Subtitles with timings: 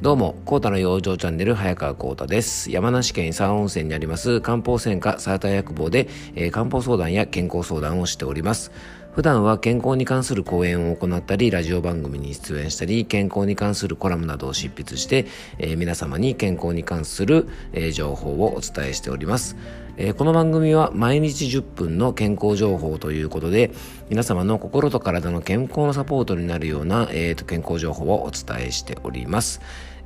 [0.00, 2.70] どうも、コータの養生チャンネル、早川コータです。
[2.70, 8.70] 山梨県伊佐温泉にあります漢方専科サーター薬房で、えー、漢方相談や健康相談をしております。
[9.18, 15.26] 普段は健康に関する講演を行ったり、ラジオ番組に出演したり、健康に関するコラムなどを執筆して、
[15.58, 19.56] えー、皆様に健康に関する、えー、情報をお伝えしております。
[19.96, 23.72] えー、この番組は毎日10分の健康情報ということで、
[24.08, 29.60] 皆様の心と体の健康のサポートになるような、えー、と健康情報をお伝えしております。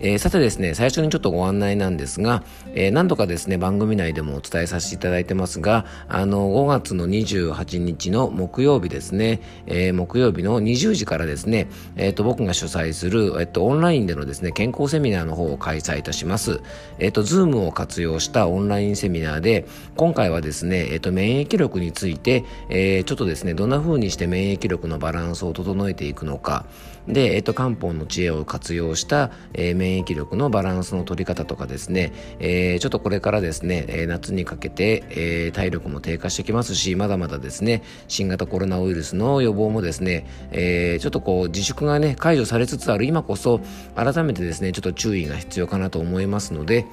[0.04, 2.42] えー、さてですね、最初にちょっとご案内なんですが、
[2.74, 16.60] えー、何度かですね、番組内でもお伝えさせていただいてますが、あの、5月の28日の木曜日ですね、えー、木曜日の20時からですね、えっ、と、僕が主催する、えっ、と、オンラインでのですね、健康セミナーの方を開催いたします。
[16.98, 26.64] えっ、と、ズームを活用したオンラインセミナーで、今回はですね、えっ、と、免疫力について、えちょっとですね、どんな風にして免疫力のバランスを整えていくのか、
[27.08, 43.60] で、えっ、と、漢方の知恵を活用した、え免疫力のバランスの取り方とかですね、えー、ちょっとこれからですね、え夏にかけて、え、体力も低下してきますし、まだまだですね、新型コロナウイルスの予防もですね、え、ちょっとこう自粛がね、解除されつつある今こそ、
[43.96, 46.86] 改めてですね、ちょっと注意が必要かなと思いますので、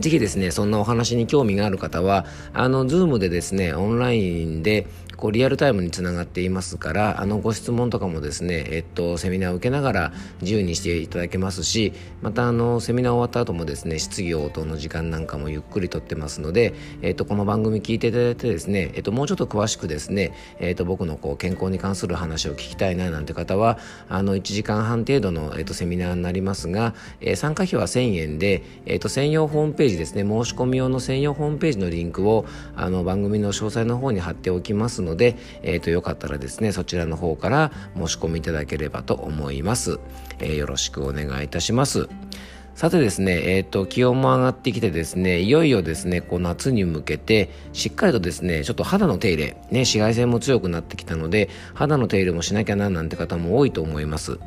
[0.00, 4.86] ぜひですね、そんなお話に興味がある方は、あの、ズームでですね、オンラインで、
[5.20, 40.00] こうリアルタイムにつながっていますからあのご質問とかもですね、えっと、セミナーを受けながら自由にしていただけますしまたあのセミナー終わった後もですね質疑応答の時間なんかもゆっくりとってますので、えっと、この番組聞いていただいてですね、えっと、もうちょっと詳しくですね、えっと、僕のこう健康に関する話を聞きたいななんて方はあの1時間半程度の、えっと、セミナーになりますが、えー、参加費は1000円で、えっと、専用ホームページですね申し込み用の専用ホームページのリンクをあの番組の詳細の方に貼っておきますので、のでえー、とよかったらですねそちらの方から申し込みいただければと思います、
[40.38, 42.08] えー、よろしくお願いいたします
[42.74, 54.38] さてですね、えっ、ー、と、気温も上がってきてですね、いよいよですね、こう夏に向けて、しっかりとですね、ちょっと肌の手入れ、ね、紫外線も強くなってきたので、肌の手入れもしなきゃななんて方も多いと思います。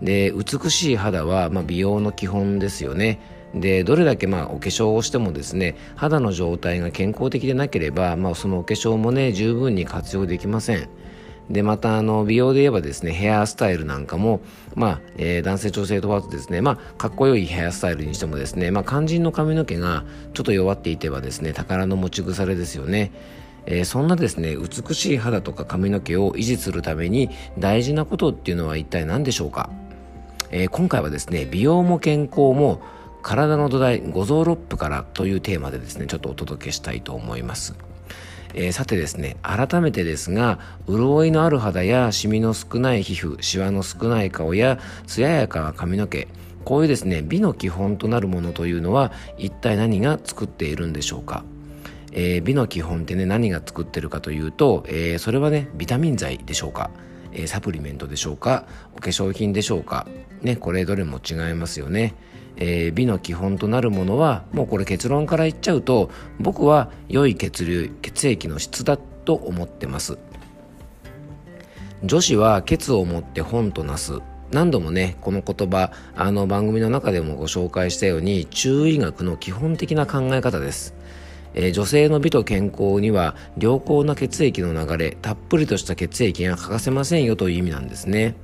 [0.00, 3.18] で、美しい肌は、まあ、美容の基本ですよね。
[3.54, 10.88] でどれだけまあお化粧をしてもですね肌の状態が健康的でなければ、まあ、そのお化粧もね十分に活用できません。
[11.50, 14.40] でまたあの美容で言えばですねヘアスタイルなんかも、
[14.74, 23.12] まあえー、男性女性問わずですね、まあ、かっこよいヘアスタイルにしてもですね、まあ、肝心の髪の毛がちょっと弱っていてはですね宝の持ち腐れですよね。
[23.66, 29.70] えー、そんなですね美しい肌とか髪の毛を維持するために大事なことっていうのは一体何でしょうか、
[30.50, 32.80] えー、今回はですね美容も健康も
[33.22, 37.74] 体の土台五臓六腑からというテーマでですねちょっとお届けしたいと思います、
[38.54, 46.28] えー、さてですね改めてですが潤いのある肌やシミの少ない皮膚シワの少ない顔や艶やかな髪の毛
[46.64, 51.44] こういうですね美の基本となるものというのは一体何が作っているんでしょうか？
[52.12, 56.90] えー、美の基本ってね何が作ってるかというと、えー、それはねビタミン剤でしょうか、
[57.32, 58.66] え、サプリメントでしょうか？
[58.94, 60.06] お化粧品でしょうか？
[60.42, 62.14] ねこれどれも違いますよね。
[62.56, 70.18] えー、美の基本となるものはもうこれ結論から言っちゃうと僕は良い血流血液の質だと思ってます。
[72.04, 74.20] 女子は血を持って本となす。
[74.52, 80.94] 何度もねこの言葉あの番組の中でもご紹介したように中医学の基本的な考え方です、
[81.54, 88.36] えー、女性の美と健康には良好な血液の流れたっぷりとした血液が欠かせませんよという意味なんですね。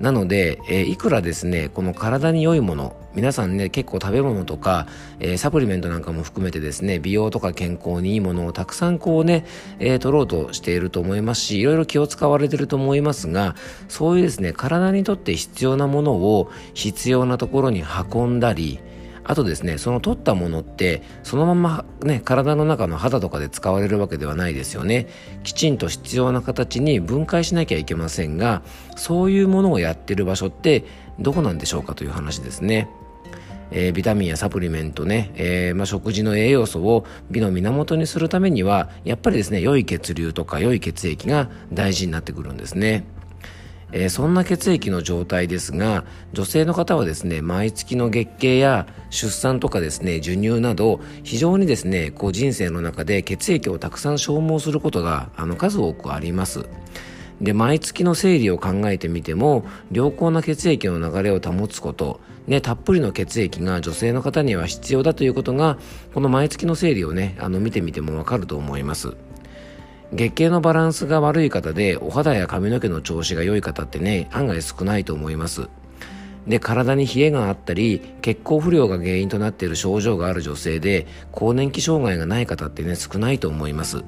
[0.00, 4.86] なので、えー、いくらですね、この体に良いもの、皆さんね、結構食べ物とか、
[5.20, 9.46] えー、サプリメントなんかも含めてですね、美容とか健康にいいものをたくさんこうね、
[9.78, 13.54] えー、取ろうとしていると思いますし、いろいろ気を使われていると思いますが、
[13.88, 18.80] そういうですね、体にとって必要なものを必要なところに運んだり、
[19.24, 25.08] あとですねその取ったものってそのままね体の中の肌とかで使われるわけではないですよね。
[25.42, 28.62] きちんと必要な形に分解しなきゃいけませんが
[28.96, 30.84] そういうものをやってる場所って
[31.18, 32.88] どこなんでしょうかという話ですね。
[33.70, 43.04] えー、ビタミンやサプリメントね、えー、まあ、食事の栄養素を美の源にするためにはやっぱりですね良い血流とか良い血液が大事になってくるんですね。
[43.96, 56.66] えー、そんな血液の状態ですが女性の方はですね毎月の月経や出産とかですね授乳など非常にですねこう人生の中で血液をたくさん消耗することがあの数多くあります。
[57.40, 65.78] で毎月の生理を考えてみても良好な血液の流れを保つことね、たっぷりの血液が女性の方には必要だということが
[66.12, 69.16] この毎月の生理をねあの見てみてもわかると思います。
[70.14, 75.68] 月経のバランスが悪い方でお肌や髪の毛の調子が良い方ってね案外少ないと思います。
[76.46, 84.04] で体に冷えがあったり血行不良が原因となっている症状がある女性で更年期障害がない方ってね少ないと思います。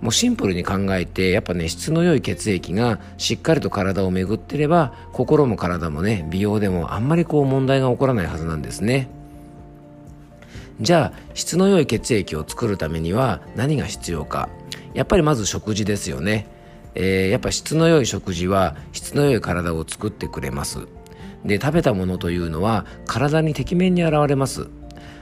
[0.00, 9.08] もうシンプルに考えてやっぱね質の良い血液がしっかりと体を巡ってれば心も体もね美容でもあんまりこう問題が起こらないはずなんですね。
[10.80, 14.48] じゃあ質の良い血液を作るためには何が必要か。
[14.96, 16.46] やっぱりまず食事ですよね、
[16.94, 20.88] えー、やっぱ質の良い食事は質の良い体を作ってくれます。
[21.44, 24.68] で食べたものというのは体にてきめんに現れます。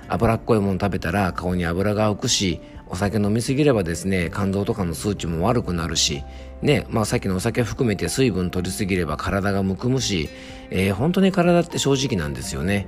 [0.09, 6.23] 脂っこいもの食べたら顔に油が浮くしお酒飲みすぎればですね肝臓とかの数値も悪くなるし
[6.63, 10.29] ねまあさっきのお酒含めて水分取りすぎれば体がむくむし、
[10.71, 12.87] えー、本当に体って正直なんですよね。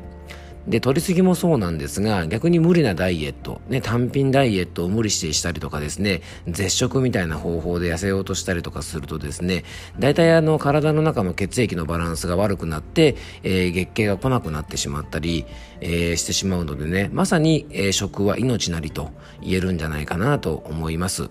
[0.69, 9.65] で、取りすぎもそうなんですが、逆に無理なダイエット、ね、単品ダイエットを無理してしたりとかですね、絶食みたいな方法で痩せようとしたりとかするとですね、
[9.99, 15.47] 大体あの体の中の血液のバランスが悪くなって、えー、月経が来なくなってしまったり、
[15.81, 19.11] えー、してしまうのでね、まさに、えー、食は命なりと
[19.41, 21.31] 言えるんじゃないかなと思います。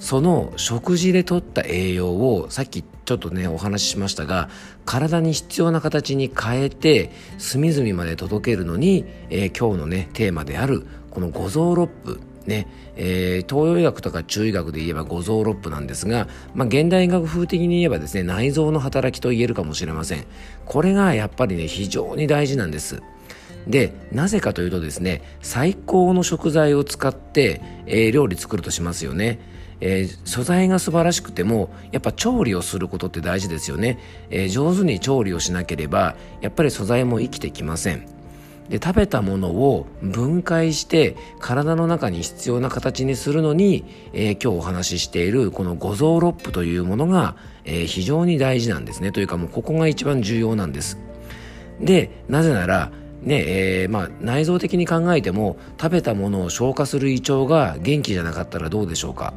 [0.00, 4.48] その食事で取った栄養をさっきちょっとねお話ししましたが
[4.84, 12.66] 体に必要な形に変えて隅々まで届けるのに、えー、今日のねテーマであるこの五臓六腑ね
[12.96, 20.26] えー、東洋医学とか中医学で言えば五臓六腑なんですが、まあ、現代医学風的に言えばですね内臓の働きと言えるかもしれません。
[20.64, 23.02] これがやっぱりね非常に大事なんです。
[23.66, 29.38] でなぜかというとですね最高の食材を使って、えー、料理作るとしますよね。
[29.80, 33.98] えー、素材が素晴らしくてもやっぱ調理をすることって大事ですよね、
[34.30, 38.06] えー、上手に調理をしなければやっぱり素材も生きてきません。
[38.68, 47.34] で食べたものを分解して体の中に必要な形にするのに、えー、今日お話ししているこの五臓六腑というものが、
[47.64, 49.10] え、非常に大事なんですね。
[49.10, 50.98] というかもうここが一番重要なんです。
[51.80, 52.92] でなぜなら
[53.22, 59.34] ねえーまあ、内臓的に考えても食べたものを消化する胃腸が元気じゃなかったらどうでしょうか。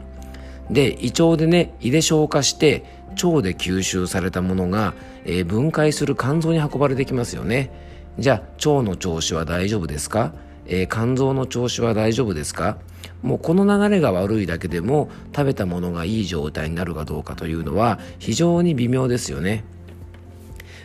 [0.70, 2.84] で胃腸でね胃で消化して
[3.24, 4.94] 腸で吸収されたものが、
[5.26, 7.72] えー、分解する肝臓に運ばれてきますよね。
[8.20, 10.34] じゃあ腸の調子は大丈夫ですか、
[10.66, 12.78] えー、肝臓の調子は大丈夫ですか？
[13.22, 19.64] もうこの流れが悪いだけでも食べたものがいい状態になるかどうかというのは非常に微妙ですよね。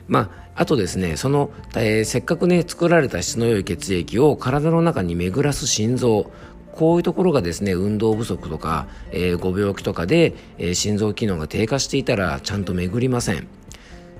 [0.07, 6.31] まあ、あとですね、その、えー、せっかくね、作られた質の良い血液を体の中に巡らす心臓、
[6.79, 13.49] こういうところがですね運動不足とか、えー、ご病気とかで、えー、心臓機能が低下していたらちゃんと巡りません。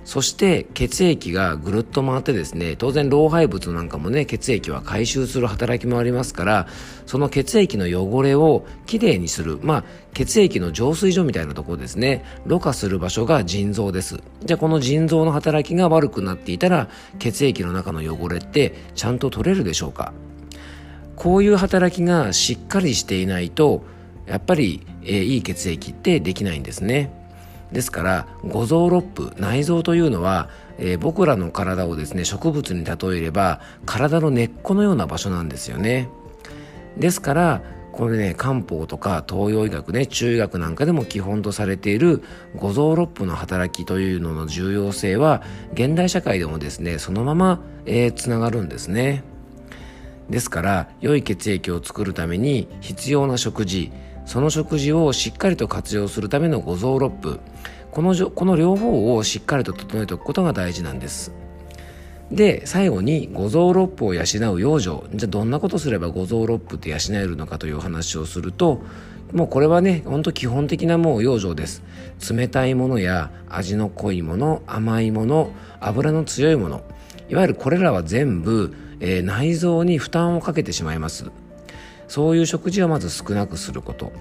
[0.05, 6.67] そして血液がぐるっと回ってですね当然老廃物なんかもね血液は回収する働きもありますから
[7.05, 9.85] その血液の汚れをきれいにするまあ
[10.15, 14.23] 血液の浄水所みたいなところですねろ過する場所が腎臓です。
[14.45, 16.89] じゃあこの腎臓の働きが悪くなっていたら
[17.19, 20.15] 血液の中の汚れってちゃんと取れるでしょうか？
[21.19, 23.83] こういう働きがしっかりしていないと
[24.27, 27.13] やっぱり、えー、いい血液ってできないんですね
[27.73, 30.49] ですから五臓六腑内臓というのは、
[30.79, 36.09] えー、僕らの体をですね植物に例えれば体の根っこのような場所なんですよね
[36.97, 42.23] ですからこれね漢方とか東洋医学ね中医学なんかでも基本とされている
[42.55, 45.43] 五臓六腑の働きというのの重要性は
[45.73, 49.25] 現代社会でもですねそのまま、えー、つながるんですね。
[50.31, 53.93] ですから良い血液を作るために必要な食事
[54.27, 57.41] その食事をしっかりと活用するための五臓六腑
[57.91, 61.33] このこの両方をしっかりと整えておくことが大事なんです。
[62.31, 65.03] で最後に五臓六腑を養う養生。
[65.15, 68.83] じゃあどんなことすれば五臓六腑って養えるのかという話をすると
[69.33, 71.83] もうこれはねほんと基本的なもう養生です。
[72.31, 76.83] 冷たいものや味の濃いもの甘いもの油の強いもの
[77.31, 81.31] いわゆるこれらは全部えー、内臓に負担をかけてしまいます。
[82.09, 84.13] そういう食事はまず少なくすること。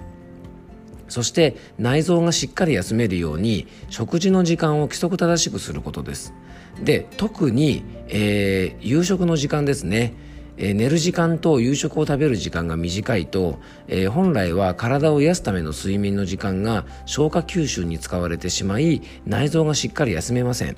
[1.08, 6.34] そして内臓がしっかり休めるように食事の時間を規則正しくすることです。
[6.82, 10.14] で特に、えー、夕食の時間ですね。
[10.60, 20.76] えー、寝る時間と夕食を食べる時間が短いと、えー、本来は体を癒すための睡眠の時間が消化吸収に使われてしまい内臓がしっかり休めません。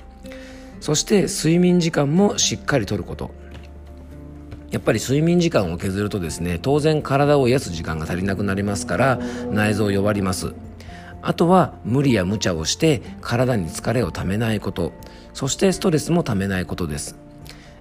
[0.79, 3.31] そして睡眠時間もしっかりとること。
[4.71, 9.19] やっぱり睡眠時間を削るとですね当然体を癒す時間が足りなくなりますから
[9.51, 10.53] 内臓弱ります。
[11.23, 14.91] あとは無理や無茶をして体に疲れをためないこと。
[15.33, 17.15] そしてストレスもためないことです、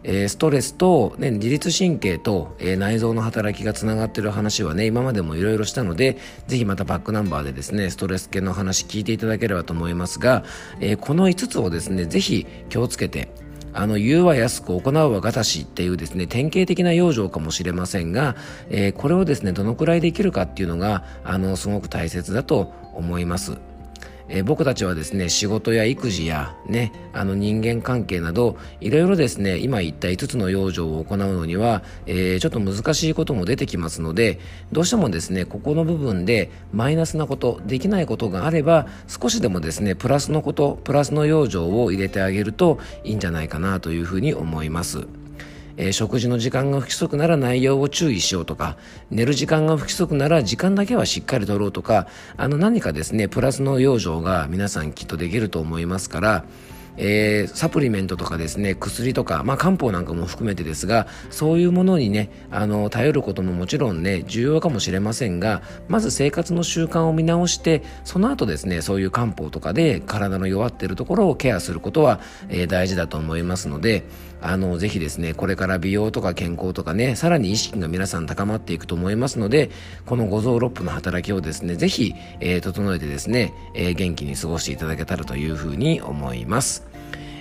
[0.05, 6.17] ストレスと、ね、自律神経と、えー、内臓の働きがつながっている話はね今までもいろいろしたので
[6.47, 10.45] ぜひまたバックナンバーでですねストレス系の話聞いていただければと思いますが、
[10.81, 13.29] えー、この5つをですねぜひ気をつけて
[13.73, 18.37] あの、言うは安く行うはがたしっていうですね、典型的な養生かもしれませんが、
[18.69, 23.59] えー、これをですね、どのくらいできるかっていうのが、あの、すごく大切だと思います。
[24.31, 34.39] えー、僕たちはですね仕事や育児やねあの人間関係などいろいろですね今言った5つの養生を行うのには、えー、ちょっと難しいことも出てきますので
[34.73, 45.20] どうしてもですねここの部分でマイナスなことできないことがあれば少しでもですねプラスのことプラスの養生を入れてあげるといいんじゃないかなというふうに思います。
[45.77, 48.77] えー、食事の時間が不規則なら内容を注意しようとか、
[49.11, 56.45] 寝る時間が不規則なら時間だけはしっかりとろうとか、あの何かですね、プラスの養生が皆さんきっとできると思いますから、
[56.97, 74.05] えー、サプリメントとかですね薬とか、まあ、漢方なんかも含めてですがそういうものにねあの頼ることももちろんね重要かもしれませんがまず生活の習慣を見直してその後ですねそういう漢方とかで体の弱っているところをケアすることは、えー、大事だと思いますので
[74.43, 79.71] あのぜひですねこれから美容とか健康とかねさらに意識が皆さん高まっていくと思いますので
[80.07, 86.90] この五臓六腑の働きをですねぜひ、えー、整えてですね、えー、元気に過ごしていただけたらというふうに思います。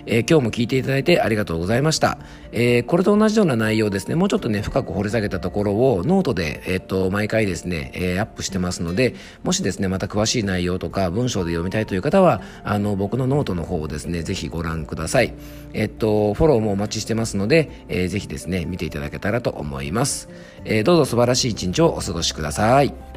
[0.05, 2.17] えー、今日も聞いていただいてありがとうございました。
[2.51, 15.33] えー、これと同じような内容ですね、もうちょっとね、深く掘り下げたところをノートで、えっ、と、毎回ですね、え、アップしてますので、もしですね、また詳しい内容とか文章で読みたいという方は、あの、僕のノートの方をですね、ぜひご覧ください。
[15.73, 20.29] えっと、フォローもお待ちしてますので、えー、ぜひですね、見ていただけたらと思います。
[20.65, 23.08] え、どうぞ素晴らしい一日をお過ごしください。